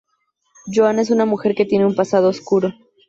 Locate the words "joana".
0.65-1.03